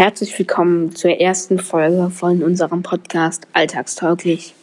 Herzlich 0.00 0.38
willkommen 0.38 0.96
zur 0.96 1.10
ersten 1.10 1.58
Folge 1.58 2.08
von 2.08 2.42
unserem 2.42 2.82
Podcast 2.82 3.46
Alltagstauglich. 3.52 4.54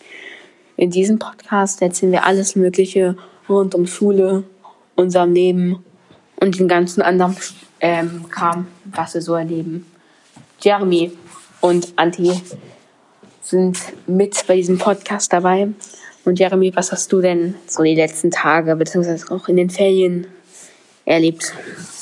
In 0.77 0.89
diesem 0.89 1.19
Podcast 1.19 1.79
erzählen 1.83 2.11
wir 2.11 2.25
alles 2.25 2.55
Mögliche 2.55 3.15
rund 3.47 3.75
um 3.75 3.85
Schule, 3.85 4.45
unserem 4.95 5.35
Leben 5.35 5.85
und 6.37 6.57
den 6.57 6.67
ganzen 6.67 7.03
anderen 7.03 7.37
ähm, 7.81 8.25
Kram, 8.31 8.65
was 8.85 9.13
wir 9.13 9.21
so 9.21 9.35
erleben. 9.35 9.85
Jeremy 10.59 11.11
und 11.61 11.93
Anti 11.97 12.31
sind 13.43 13.77
mit 14.07 14.43
bei 14.47 14.55
diesem 14.55 14.79
Podcast 14.79 15.31
dabei. 15.31 15.67
Und 16.25 16.39
Jeremy, 16.39 16.75
was 16.75 16.91
hast 16.91 17.13
du 17.13 17.21
denn 17.21 17.53
so 17.67 17.83
die 17.83 17.93
letzten 17.93 18.31
Tage, 18.31 18.75
beziehungsweise 18.75 19.31
auch 19.31 19.47
in 19.49 19.57
den 19.57 19.69
Ferien 19.69 20.25
erlebt? 21.05 21.53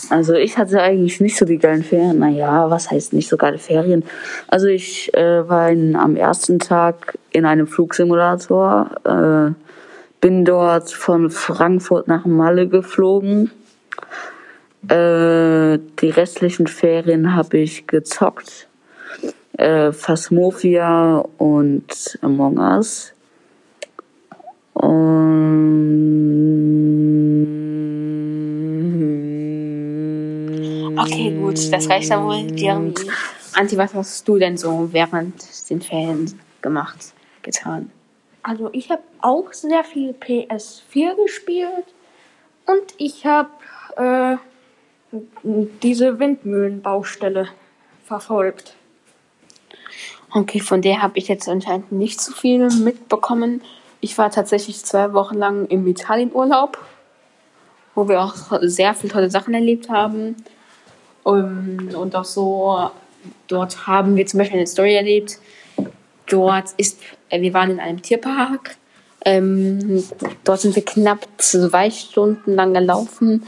Also 0.09 0.33
ich 0.33 0.57
hatte 0.57 0.81
eigentlich 0.81 1.19
nicht 1.19 1.37
so 1.37 1.45
die 1.45 1.57
geilen 1.57 1.83
Ferien. 1.83 2.19
Naja, 2.19 2.69
was 2.69 2.91
heißt 2.91 3.13
nicht 3.13 3.29
so 3.29 3.37
geile 3.37 3.57
Ferien? 3.57 4.03
Also 4.47 4.67
ich 4.67 5.13
äh, 5.13 5.47
war 5.47 5.69
in, 5.69 5.95
am 5.95 6.15
ersten 6.15 6.59
Tag 6.59 7.17
in 7.31 7.45
einem 7.45 7.67
Flugsimulator, 7.67 8.91
äh, 9.03 9.53
bin 10.21 10.45
dort 10.45 10.91
von 10.91 11.29
Frankfurt 11.29 12.07
nach 12.07 12.25
Malle 12.25 12.67
geflogen. 12.67 13.51
Äh, 14.87 15.79
die 15.99 16.09
restlichen 16.09 16.67
Ferien 16.67 17.35
habe 17.35 17.57
ich 17.57 17.87
gezockt. 17.87 18.67
Äh, 19.57 19.91
Phasmophia 19.91 21.23
und 21.37 22.19
Among 22.21 22.57
Us. 22.57 23.13
Okay, 30.97 31.37
gut, 31.39 31.71
das 31.71 31.89
reicht 31.89 32.11
dann 32.11 32.25
wohl. 32.25 32.57
Jeremy. 32.57 32.93
Anti, 33.53 33.77
was 33.77 33.93
hast 33.93 34.27
du 34.27 34.37
denn 34.37 34.57
so 34.57 34.89
während 34.91 35.69
den 35.69 35.81
Ferien 35.81 36.39
gemacht, 36.61 37.13
getan? 37.41 37.91
Also 38.43 38.69
ich 38.73 38.91
habe 38.91 39.01
auch 39.21 39.53
sehr 39.53 39.83
viel 39.83 40.11
PS4 40.11 41.15
gespielt 41.23 41.85
und 42.67 42.93
ich 42.97 43.25
habe 43.25 43.49
äh, 43.95 44.37
diese 45.81 46.19
Windmühlenbaustelle 46.19 47.47
verfolgt. 48.05 48.75
Okay, 50.31 50.59
von 50.59 50.81
der 50.81 51.01
habe 51.01 51.17
ich 51.17 51.27
jetzt 51.27 51.47
anscheinend 51.47 51.91
nicht 51.91 52.19
so 52.19 52.33
viel 52.33 52.69
mitbekommen. 52.69 53.61
Ich 54.01 54.17
war 54.17 54.29
tatsächlich 54.29 54.83
zwei 54.83 55.13
Wochen 55.13 55.35
lang 55.35 55.65
im 55.67 55.87
Italienurlaub, 55.87 56.77
wo 57.95 58.09
wir 58.09 58.21
auch 58.21 58.35
sehr 58.61 58.93
viele 58.93 59.13
tolle 59.13 59.29
Sachen 59.31 59.53
erlebt 59.53 59.89
haben. 59.89 60.35
Um, 61.25 61.89
und 61.95 62.15
auch 62.15 62.23
so, 62.23 62.91
dort 63.47 63.87
haben 63.87 64.15
wir 64.15 64.27
zum 64.27 64.37
Beispiel 64.37 64.59
eine 64.59 64.67
Story 64.67 64.93
erlebt. 64.93 65.39
Dort 66.27 66.65
ist, 66.77 66.99
äh, 67.29 67.41
wir 67.41 67.51
waren 67.55 67.71
in 67.71 67.79
einem 67.79 68.01
Tierpark. 68.03 68.77
Ähm, 69.25 70.03
dort 70.43 70.61
sind 70.61 70.75
wir 70.75 70.85
knapp 70.85 71.27
zwei 71.37 71.89
Stunden 71.89 72.53
lang 72.53 72.75
gelaufen. 72.75 73.43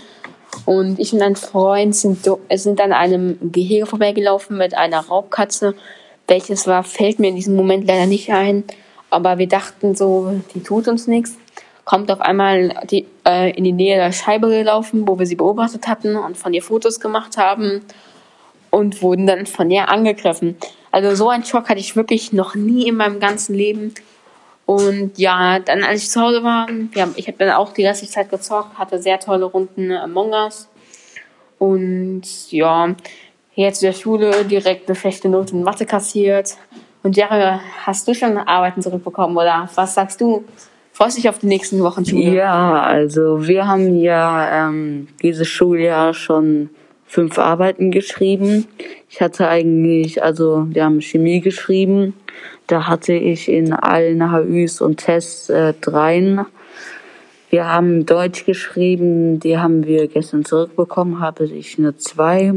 Und 0.65 0.97
ich 0.97 1.13
und 1.13 1.21
ein 1.21 1.35
Freund 1.35 1.95
sind, 1.95 2.27
äh, 2.49 2.57
sind 2.57 2.81
an 2.81 2.93
einem 2.93 3.37
Gehege 3.51 3.85
vorbeigelaufen 3.85 4.57
mit 4.57 4.73
einer 4.73 5.01
Raubkatze. 5.01 5.75
Welches 6.27 6.65
war, 6.65 6.83
fällt 6.83 7.19
mir 7.19 7.29
in 7.29 7.35
diesem 7.35 7.55
Moment 7.55 7.85
leider 7.85 8.07
nicht 8.07 8.31
ein. 8.31 8.63
Aber 9.11 9.37
wir 9.37 9.47
dachten 9.47 9.93
so, 9.93 10.41
die 10.55 10.63
tut 10.63 10.87
uns 10.87 11.05
nichts. 11.05 11.37
Kommt 11.87 12.11
auf 12.11 12.19
einmal 12.19 12.73
die, 12.91 13.07
äh, 13.25 13.51
in 13.51 13.63
die 13.63 13.71
Nähe 13.71 13.95
der 13.95 14.11
Scheibe 14.11 14.49
gelaufen, 14.49 15.07
wo 15.07 15.17
wir 15.17 15.25
sie 15.25 15.37
beobachtet 15.37 15.87
hatten 15.87 16.17
und 16.17 16.37
von 16.37 16.53
ihr 16.53 16.61
Fotos 16.61 16.99
gemacht 16.99 17.37
haben 17.37 17.81
und 18.71 19.01
wurden 19.01 19.25
dann 19.25 19.45
von 19.45 19.71
ihr 19.71 19.87
angegriffen. 19.87 20.57
Also 20.91 21.15
so 21.15 21.29
einen 21.29 21.45
Schock 21.45 21.69
hatte 21.69 21.79
ich 21.79 21.95
wirklich 21.95 22.33
noch 22.33 22.55
nie 22.55 22.89
in 22.89 22.97
meinem 22.97 23.21
ganzen 23.21 23.55
Leben. 23.55 23.93
Und 24.65 25.17
ja, 25.17 25.59
dann 25.59 25.81
als 25.81 26.03
ich 26.03 26.09
zu 26.09 26.19
Hause 26.19 26.43
war, 26.43 26.67
haben, 26.67 27.13
ich 27.15 27.27
habe 27.27 27.37
dann 27.37 27.51
auch 27.51 27.71
die 27.71 27.85
restliche 27.85 28.11
Zeit 28.11 28.31
gezockt, 28.31 28.77
hatte 28.77 29.01
sehr 29.01 29.21
tolle 29.21 29.45
Runden 29.45 29.93
Among 29.93 30.33
Us. 30.33 30.67
Und 31.57 32.51
ja, 32.51 32.95
jetzt 33.55 33.81
in 33.81 33.93
der 33.93 33.97
Schule 33.97 34.43
direkt 34.43 34.89
eine 34.89 34.95
schlechte 34.97 35.29
Note 35.29 35.53
in 35.53 35.63
Mathe 35.63 35.85
kassiert. 35.85 36.57
Und 37.01 37.15
Jeremy, 37.15 37.61
hast 37.85 38.09
du 38.09 38.13
schon 38.13 38.37
Arbeiten 38.37 38.81
zurückbekommen 38.81 39.37
oder 39.37 39.69
was 39.73 39.93
sagst 39.93 40.19
du? 40.19 40.43
Freust 40.97 41.15
dich 41.19 41.29
auf 41.29 41.37
die 41.37 41.45
nächsten 41.45 41.79
Wochen 41.83 42.03
Schule? 42.03 42.33
Ja, 42.33 42.81
also 42.81 43.47
wir 43.47 43.67
haben 43.67 43.99
ja 43.99 44.67
ähm, 44.67 45.07
dieses 45.21 45.47
Schuljahr 45.47 46.15
schon 46.15 46.71
fünf 47.05 47.37
Arbeiten 47.37 47.91
geschrieben. 47.91 48.65
Ich 49.07 49.21
hatte 49.21 49.47
eigentlich, 49.47 50.23
also 50.23 50.65
wir 50.71 50.85
haben 50.85 50.99
Chemie 51.01 51.39
geschrieben. 51.39 52.15
Da 52.65 52.87
hatte 52.87 53.13
ich 53.13 53.47
in 53.47 53.73
allen 53.73 54.31
HÜs 54.31 54.81
und 54.81 54.97
Tests 54.97 55.51
äh, 55.51 55.75
dreien. 55.79 56.47
Wir 57.51 57.71
haben 57.71 58.07
Deutsch 58.07 58.45
geschrieben, 58.45 59.39
die 59.39 59.59
haben 59.59 59.85
wir 59.85 60.07
gestern 60.07 60.45
zurückbekommen, 60.45 61.19
habe 61.19 61.45
ich 61.45 61.77
eine 61.77 61.95
zwei. 61.97 62.53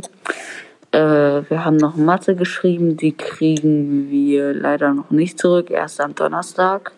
Äh, 0.93 0.99
wir 0.99 1.65
haben 1.67 1.77
noch 1.77 1.95
Mathe 1.95 2.35
geschrieben, 2.37 2.97
die 2.97 3.13
kriegen 3.13 4.11
wir 4.11 4.55
leider 4.55 4.95
noch 4.95 5.11
nicht 5.11 5.39
zurück, 5.39 5.71
erst 5.71 6.01
am 6.01 6.15
Donnerstag. 6.15 6.93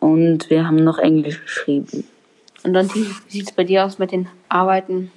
Und 0.00 0.50
wir 0.50 0.66
haben 0.66 0.76
noch 0.76 0.98
Englisch 0.98 1.42
geschrieben. 1.42 2.06
Und 2.64 2.72
dann, 2.72 2.92
wie 2.94 3.06
sieht 3.28 3.48
es 3.48 3.52
bei 3.52 3.64
dir 3.64 3.84
aus 3.84 3.98
mit 3.98 4.12
den 4.12 4.28
Arbeiten? 4.48 5.10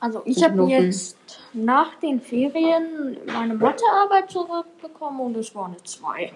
Also 0.00 0.22
ich 0.24 0.42
habe 0.42 0.64
jetzt 0.64 1.16
nach 1.52 1.94
den 1.96 2.20
Ferien 2.20 3.16
meine 3.26 3.54
Mathearbeit 3.54 4.30
zurückbekommen 4.30 5.20
und 5.20 5.36
es 5.36 5.54
war 5.54 5.66
eine 5.66 5.76
2. 5.82 6.32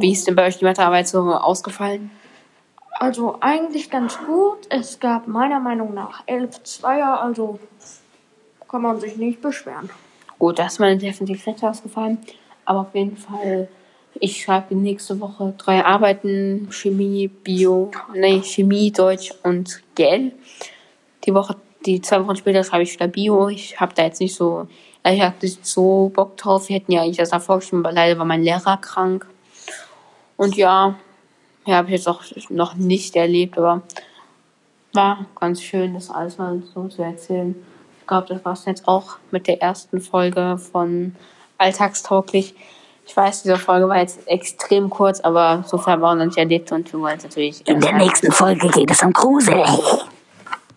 Wie 0.00 0.12
ist 0.12 0.26
denn 0.26 0.34
bei 0.34 0.46
euch 0.46 0.58
die 0.58 0.64
Mathearbeit 0.64 1.06
so 1.06 1.20
ausgefallen? 1.20 2.10
Also 2.98 3.36
eigentlich 3.40 3.90
ganz 3.90 4.18
gut. 4.18 4.66
Es 4.70 4.98
gab 4.98 5.28
meiner 5.28 5.60
Meinung 5.60 5.94
nach 5.94 6.22
11 6.26 6.62
Zweier, 6.64 7.20
also 7.20 7.60
kann 8.68 8.82
man 8.82 8.98
sich 8.98 9.16
nicht 9.16 9.40
beschweren. 9.40 9.90
Gut, 10.38 10.58
das 10.58 10.74
ist 10.74 10.78
mir 10.80 10.96
definitiv 10.96 11.42
schlecht 11.42 11.62
ausgefallen. 11.62 12.18
Aber 12.64 12.80
auf 12.80 12.94
jeden 12.94 13.16
Fall, 13.16 13.68
ich 14.20 14.42
schreibe 14.42 14.74
nächste 14.74 15.20
Woche 15.20 15.54
drei 15.56 15.84
Arbeiten: 15.84 16.68
Chemie, 16.70 17.28
Bio, 17.28 17.90
nee, 18.14 18.42
Chemie, 18.42 18.90
Deutsch 18.90 19.32
und 19.42 19.82
GL. 19.94 20.32
Die 21.24 21.34
Woche, 21.34 21.56
die 21.84 22.00
zwei 22.00 22.24
Wochen 22.24 22.36
später 22.36 22.64
schreibe 22.64 22.84
ich 22.84 22.92
wieder 22.94 23.08
Bio. 23.08 23.48
Ich 23.48 23.80
habe 23.80 23.94
da 23.94 24.04
jetzt 24.04 24.20
nicht 24.20 24.34
so, 24.34 24.66
ich 25.06 25.20
habe 25.20 25.34
nicht 25.42 25.66
so 25.66 26.10
Bock 26.14 26.36
drauf. 26.36 26.68
Wir 26.68 26.76
hätten 26.76 26.92
ja 26.92 27.02
eigentlich 27.02 27.16
das 27.16 27.30
davor 27.30 27.58
geschrieben, 27.58 27.84
aber 27.84 27.94
leider 27.94 28.18
war 28.18 28.24
mein 28.24 28.42
Lehrer 28.42 28.76
krank. 28.76 29.26
Und 30.36 30.56
ja, 30.56 30.96
ja, 31.66 31.76
habe 31.76 31.88
ich 31.88 31.94
jetzt 31.94 32.08
auch 32.08 32.22
noch 32.50 32.74
nicht 32.74 33.16
erlebt, 33.16 33.58
aber 33.58 33.82
war 34.92 35.26
ganz 35.38 35.62
schön, 35.62 35.94
das 35.94 36.10
alles 36.10 36.38
mal 36.38 36.62
so 36.74 36.88
zu 36.88 37.02
erzählen. 37.02 37.54
Ich 38.00 38.06
glaube, 38.06 38.28
das 38.28 38.44
war 38.44 38.52
es 38.52 38.64
jetzt 38.64 38.86
auch 38.88 39.18
mit 39.30 39.46
der 39.46 39.60
ersten 39.60 40.00
Folge 40.00 40.58
von 40.58 41.14
Alltagstauglich. 41.58 42.54
Ich 43.06 43.16
weiß, 43.16 43.44
diese 43.44 43.56
Folge 43.56 43.88
war 43.88 43.98
jetzt 43.98 44.26
extrem 44.26 44.90
kurz, 44.90 45.20
aber 45.20 45.64
so 45.66 45.78
viel 45.78 45.92
haben 45.92 46.02
wir 46.02 46.10
auch 46.10 46.14
noch 46.16 46.24
nicht 46.24 46.38
erlebt 46.38 46.72
und 46.72 46.92
wir 46.92 47.00
wollen 47.00 47.16
es 47.16 47.22
natürlich. 47.22 47.66
In 47.66 47.80
der 47.80 47.92
nächsten 47.92 48.32
Folge 48.32 48.68
geht 48.68 48.90
es 48.90 49.02
um 49.02 49.12
Grusel. 49.12 49.64